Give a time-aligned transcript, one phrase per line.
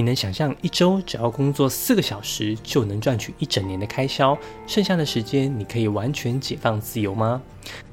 [0.00, 4.34] 你能想象一周只要工作四个小时就能赚取一整年的开销，
[4.66, 7.42] 剩下的时间你可以完全解放自由吗？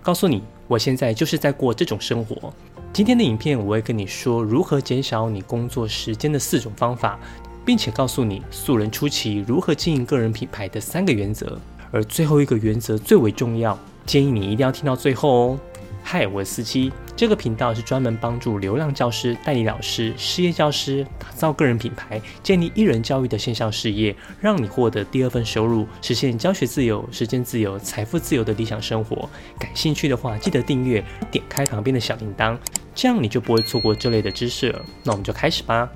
[0.01, 2.53] 告诉你，我现在就是在过这种生活。
[2.93, 7.19] 今天的影片我会跟你说如何减少你工作时间的四种方法，
[7.65, 11.59] 并且告诉你素人初期如何经营个人品牌的三个原则。
[11.91, 15.59] 而最后一个原则最为重要，建议你一定要听到最后哦。
[16.03, 29.27] 嗨，我是思七，这个频道是专门帮助流浪教师、代理老师、失业教师打造个人品牌、建立一人教育的线上事业，让你获得第二份收入，实现教学自由、时间自由、财富自由的理想生活。
[29.57, 32.55] 感兴趣的话，记得订阅，点开旁边的小铃铛，
[32.93, 34.85] 这样你就不会错过这类的知识了。
[35.03, 35.89] 那我们就开始吧。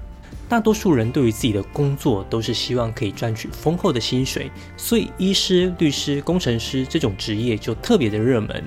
[0.49, 8.63] 大多数人对于自己的工作都是希望可以赚取丰厚的薪水，所以医师、律师、工程师这种职业就特别的热门。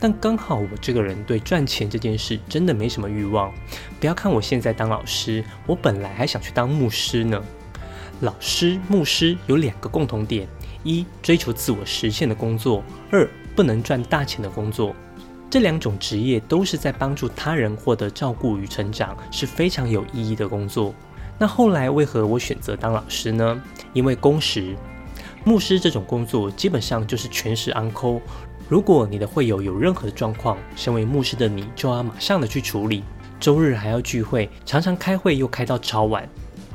[0.00, 3.52] 但刚好我这个人对赚钱这件事真的没什么欲望。
[3.98, 7.42] 不要看我现在当老师，我本来还想去当牧师呢。
[8.20, 10.46] 老师、牧师有两个共同点：
[10.82, 14.94] 一、追求自我实现的工作；二、不能赚大钱的工作。
[15.50, 20.94] 这两种职业都是在帮助他人获得照顾与成长，是非常有意义的工作。
[21.38, 23.62] 那后来为何我选择当老师呢？
[23.92, 24.76] 因为工时，
[25.44, 28.20] 牧师这种工作基本上就是全时 on call。
[28.68, 33.02] 如果你的会友有任何的状况，身为牧师的你就要马上的去处理。
[33.40, 36.28] 周日还要聚会，常常开会又开到超晚。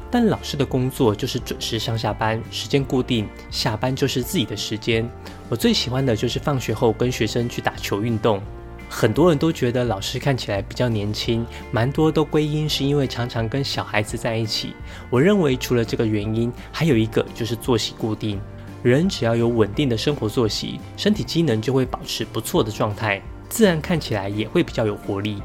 [0.09, 5.07] 但老师的工作就是准时上下班，时间固定，下班就是自己的时间。
[5.49, 8.41] 我最喜欢的就是放学后跟学生去打球运动。
[8.89, 14.73] 很多人都觉得老师看起来比较年轻，蛮多都归因是因为常常跟小孩子在一起。
[15.11, 18.39] 我认为除了这个原因，还有一个就是作息固定。
[18.83, 25.41] 人只要有稳定的生活作息，身体机能就会保持不错的状态，自然看起来也会比较有活力。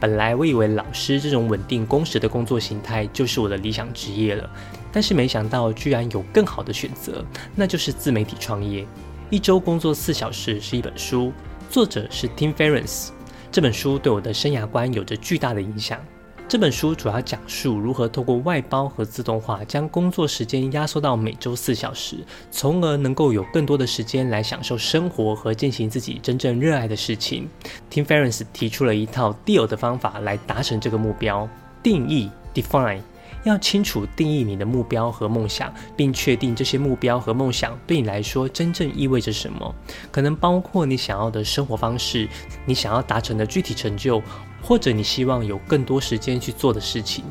[0.00, 4.48] 本来我以为老师这种稳定工时的工作形态就是我的理想职业了，
[4.90, 7.22] 但是没想到居然有更好的选择，
[7.54, 8.86] 那就是自媒体创业。
[9.28, 11.30] 一周工作四小时是一本书。
[11.68, 13.10] 作者是 Tim Ferriss，
[13.52, 16.00] 这本书对我的生涯观有着巨大的影响。
[16.48, 22.16] 这本书主要讲述如何透过外包和自动化，将工作时间压缩到每周四小时，
[22.50, 27.46] 从而能够有更多的时间来享受生活和进行自己真正热爱的事情。
[27.90, 31.46] Tim Ferriss 提出了一套 Deal 的方法来达成这个目标：
[31.82, 33.02] 定义 （Define）。
[33.44, 39.74] 要清楚定义你的目标和梦想，并确定这些目标和梦想对你来说真正意味着什么。
[40.10, 42.26] 可能包括你想要的生活方式，
[42.64, 44.20] 你想要达成的具体成就，
[44.62, 47.24] 或者你希望有更多时间去做的事情。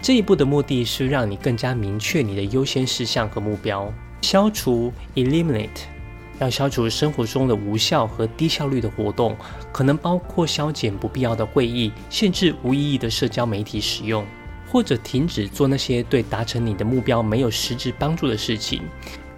[0.00, 5.68] 这一步的目的是让你更加明确你的优先事项和目标，消除 （eliminate），
[6.38, 9.36] 要消除生活中的无效和低效率的活动，
[9.72, 14.24] 可能包括削减不必要的会议，限制无意义的社交媒体使用。
[14.70, 18.82] 或者停止做那些对达成你的目标没有实质帮助的事情。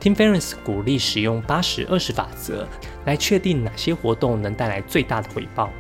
[0.00, 2.66] Tim Ferriss 鼓励使用八十二十法则
[3.04, 5.70] 来确定哪些活动能带来最大的回报。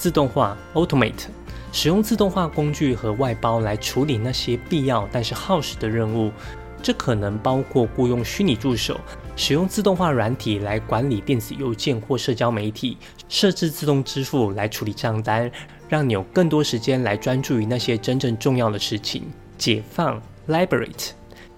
[0.00, 1.26] 自动化 （Automate）
[1.72, 6.32] 使用自动化工具和外包来处理那些必要但是耗时的任务，
[6.82, 8.98] 这可能包括雇佣虚拟助手，
[9.36, 12.96] 使用自动化软体来管理电子邮件或社交媒体，
[13.28, 15.52] 设置自动支付来处理账单。
[15.86, 19.24] 让你有更多时间来专注于那些真正重要的事情。
[19.58, 20.18] 解放
[20.48, 21.10] （liberate）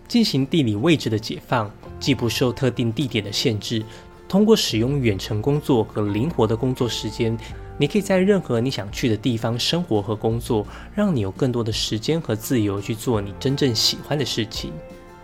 [0.09, 1.71] 进行地理位置的解放，
[2.01, 3.85] 既不受特定地点的限制。
[4.33, 7.37] 通过使用远程工作和灵活的工作时间，
[7.77, 14.73] 你可以在任何你想去的地方生活和工作，让你有更多的时间和自由去做你真正喜欢的事情。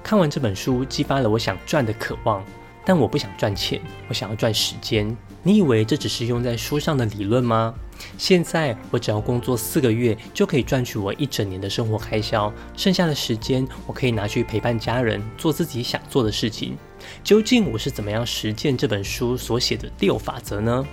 [0.03, 2.45] 看完这本书，激发了我想赚的渴望。
[2.85, 3.81] 但我不想赚钱，
[4.11, 5.17] 我想要赚时间。
[5.43, 7.75] 你以为这只是用在书上的理论吗？
[8.19, 12.53] 现在我只要工作四个月，就可以赚取我一整年的生活开销。
[12.77, 16.77] 剩下的时间，我可以拿去陪伴家人，做自己想做的事情。
[17.23, 20.87] 究竟我是怎么样实践这本书所写的六法则呢？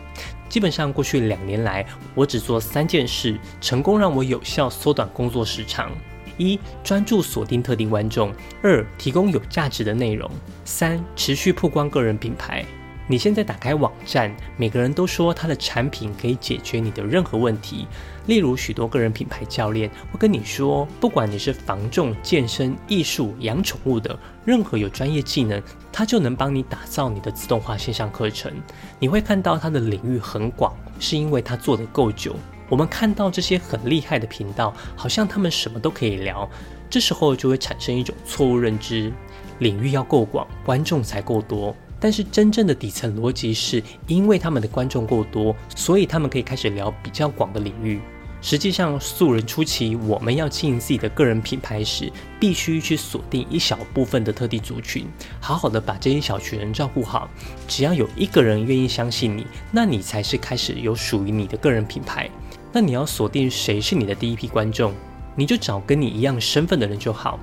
[0.48, 5.92] 基本上，过去两年来，我只做三件事，成功让我有效缩短工作时长。
[6.38, 8.30] 一、专注锁定特定观众；
[8.62, 10.30] 二、提供有价值的内容；
[10.66, 12.64] 三、持续曝光个人品牌。
[13.08, 17.88] 你现在打开网站，每个人都说他的产品可以解决你的任何问题。
[18.26, 25.62] 例如，许多个人品牌教练会跟你说，不管你是防重、健身、艺术、养宠物的，任何有专业技能，
[25.92, 28.52] 他就能帮你打造你的自动化线上课程。
[28.98, 32.36] 你会看到他的领域很广，是因为他做得够久。
[32.68, 36.50] 我们看到这些很厉害的频道，好像他们什么都可以聊，
[36.90, 39.14] 这时候就会产生一种错误认知：
[39.60, 41.76] 领域要够广，观众才够多。
[42.00, 48.00] 但是真正的底层逻辑是，因为他们的观众够多，所以他们可以开始聊比较广的领域。
[48.42, 55.08] 实际上，素人初期我们要经营自己的个人品牌时，必须去锁定一小部分的特定族群，
[55.40, 57.28] 好好的把这一小群人照顾好。
[57.68, 62.30] 只要有一个人愿意相信你，那你才是开始有属于你的个人品牌。
[62.72, 64.94] 那你要锁定谁是你的第一批观众，
[65.36, 67.40] 你就找跟你一样身份的人就好，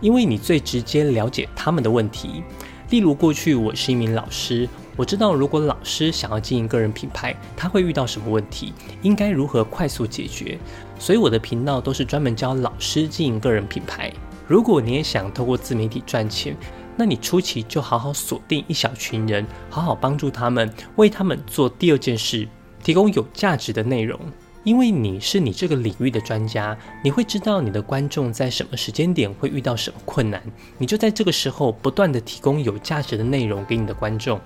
[0.00, 2.44] 因为你最直接了解他们的问题。
[2.90, 8.72] 例如，过去我是一名老师，我知道如果老师想要经营个人品牌，他会遇到什么问题，
[9.02, 10.56] 应该如何快速解决。
[10.98, 14.12] 所以我的频道都是专门教老师经营个人品牌。
[14.46, 16.56] 如果你也想透过自媒体赚钱，
[16.96, 22.46] 那你初期就好好锁定一小群人，好好帮助他们，为他们做第二件事，
[22.84, 24.18] 提供有价值的内容。
[24.66, 30.42] 因为你是你这个领域的专家，你会知道你的观众在什么时间点会遇到什么困难，
[30.76, 34.40] 你就在这个时候不断的提供有价值的内容给你的观众，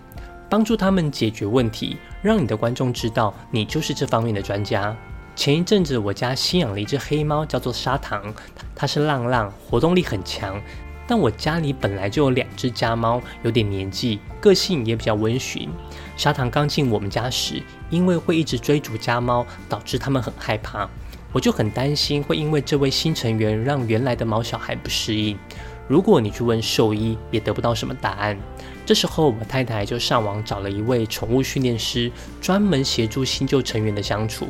[0.50, 4.94] 帮助他们解决问题，让你的观众知道你就是这方面的专家。
[5.34, 8.22] 前一阵子我家新养了一只黑猫，叫做砂糖，
[8.76, 10.60] 它是浪浪，活动力很强。
[11.10, 15.68] 但我家里本来就有两只家猫，有点年纪，个性也比较温驯。
[16.16, 17.60] 砂糖刚进我们家时，
[17.90, 20.88] 因为会一直追逐家猫，导致他们很害怕。
[21.32, 25.36] 我就很担心会因为这位新成员让原来的毛小孩不适应。
[25.88, 28.38] 如果你去问兽医，也得不到什么答案。
[28.90, 32.10] 这时候，我太太就上网找了一位宠物训练师，
[32.40, 34.48] 专门协助新旧成员的相处。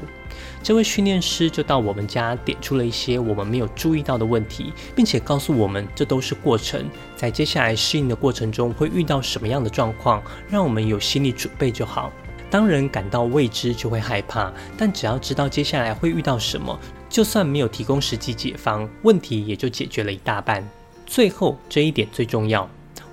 [0.63, 12.11] 这位训练师就到我们家，点出了一些我们没有注意到的问题，并且告诉我们这都是过程，在接下来适应的过程中会遇到什么样的状况，让我们有心理准备就好。
[12.51, 20.67] 当人感到未知就会害怕，但只要知道接下来会遇到什么，就算没有提供实际解方，问题也就解决了一大半。
[21.05, 22.67] 最后这一点最重要，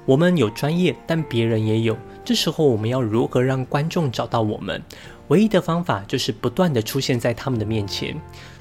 [0.07, 4.81] 我们有专业，但别人也有，这时候我们要如何让观众找到我们？
[5.27, 8.15] 唯一的方法就是不断的出现在他们的面前。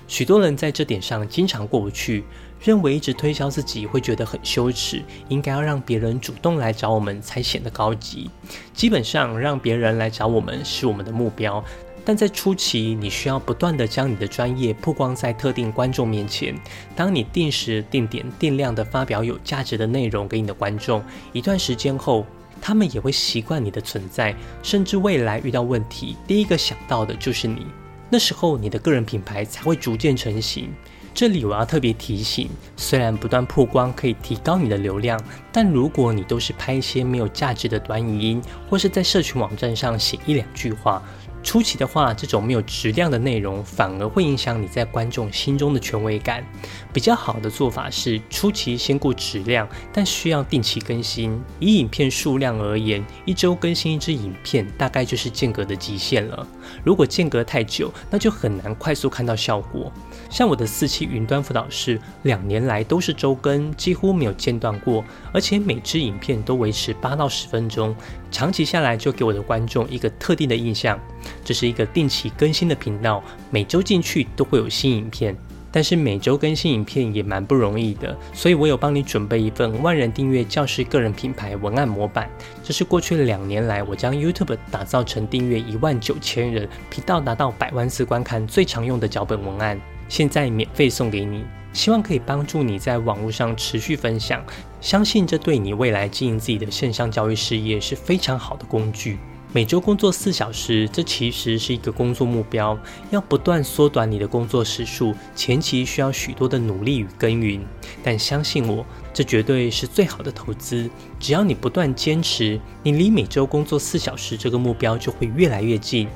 [0.08, 2.24] 许多人在这点上经常过不去，
[2.60, 8.28] 认为一直推销自己会觉得很羞耻，应该要让别人主动来找我们才显得高级。
[8.74, 11.62] 基本上，让别人来找我们是我们的目标，
[12.06, 16.54] 但在初期，你需要不断的将你的专业曝光在特定观众面前。
[16.94, 22.24] 当你定时、定点、定量的发表有价值的内容给你的观众，一段时间后。
[22.58, 27.66] 他们也会习惯你的存在，甚至未来遇到问题，第一个想到的就是你。
[28.08, 30.72] 那时候，你的个人品牌才会逐渐成型。
[31.12, 41.02] 这里我要特别提醒：虽然不断曝光可以提高你的流量，但如果你都是拍一些没有价值的短影音，或是在社群网站上写一两句话。
[41.46, 46.44] 初期的话，这种没有质量的内容反而会影响你在观众心中的权威感。
[46.92, 51.40] 比较好的做法是，初期先顾质量，但需要定期更新。
[51.60, 56.44] 以影片数量而言，一周更新一支影片，大概就是间隔的极限了。
[56.82, 59.92] 如果间隔太久，那就很难快速看到效果。
[60.28, 67.94] 像我的四期云端辅导室，两年来都是周更，几乎没有间断过，而且每支影片都维持八到十分钟。
[68.32, 70.98] 长期下来，就给我的观众一个特定的印象，
[71.46, 75.36] 这是一个定期更新的频道，每周进去都会有新影片。
[75.70, 82.28] 但是每周更新影片也蛮不容易的，所以我有帮你准备一份万人订阅教师个人品牌文案模板，
[82.64, 89.78] 这是过去两年来我将 YouTube 打造成订阅一万九千人、频道达到百万次观看最常用的脚本文案，
[90.08, 91.44] 现在免费送给你。
[91.74, 94.42] 希望可以帮助你在网络上持续分享，
[94.80, 99.18] 相信这对你未来经营自己的线上教育事业是非常好的工具。
[99.52, 102.78] 每周工作四小时，这其实是一个工作目标，
[103.10, 107.64] 要不断缩短你的工作时数，前期需要许多的努力与耕耘。
[108.02, 108.84] 但相信我，
[109.14, 110.90] 这绝对是最好的投资。
[111.18, 116.06] 只要你不断坚持，你离每周工作四小时这个目标就会越来越近。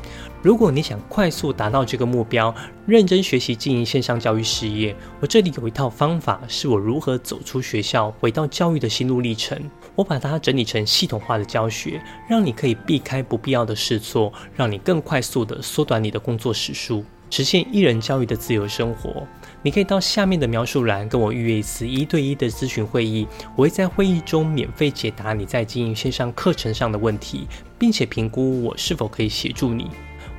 [0.43, 2.55] 如果你想快速达到这个目标，
[2.87, 9.59] 认真学习经营线上教育事业，我这里有一套方法，是我如何走出学校回到教育的心路历程。
[9.95, 19.27] 我把它整理成系统化的教学，让你可以避开不必要的试错，让你更快速的缩短你的工作时数，实现一人教育的自由生活。
[19.63, 27.47] 你可以到下面的描述栏跟我预约一次一对一的咨询会议，我会在会议中免费解答你在经营线上课程上的问题，
[27.79, 29.91] 并且评估我是否可以协助你。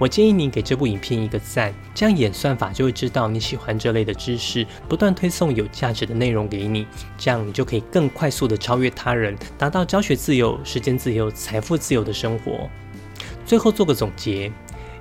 [0.01, 6.87] 我建议你给这部影片一个赞，这样演算法就会知道你喜欢这类的知识，不断推送有价值的内容给你，
[7.19, 12.67] 这样你就可以更快速的超越他人，达到教学自由、时间自由、财富自由的生活。
[13.45, 14.51] 最后做个总结，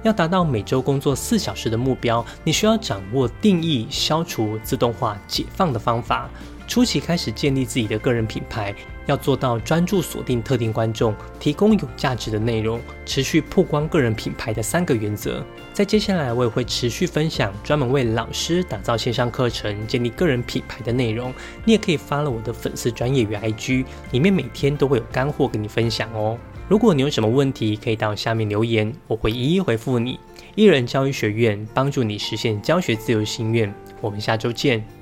[0.02, 6.28] 要达到每周工作四小时的目标，你需要掌握定义、消除、自动化、解放的方法。
[6.70, 8.72] 初期开始建立自己的个人品牌，
[9.06, 15.44] 要做到专注锁定特定观众，提供有价值的内容，持续曝光个人品牌的三个原则。
[15.72, 21.34] 在接下来，我也会持续分享专门为老师打造线上课程、建立个人品牌的内容。
[21.64, 26.38] 你也可以发了我的粉丝专业与 IG，里面每天都会有干货跟你分享哦。
[26.68, 30.20] 如果你有什么问题，可以到下面留言，我会一一回复你。
[30.54, 33.74] 艺人教育学院帮助你实现教学自由心愿。
[34.00, 34.99] 我们下周见。